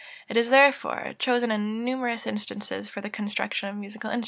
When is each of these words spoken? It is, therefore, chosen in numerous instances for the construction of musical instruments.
It 0.27 0.35
is, 0.35 0.49
therefore, 0.49 1.13
chosen 1.19 1.51
in 1.51 1.85
numerous 1.85 2.25
instances 2.25 2.89
for 2.89 3.01
the 3.01 3.09
construction 3.09 3.69
of 3.69 3.75
musical 3.75 4.09
instruments. 4.09 4.19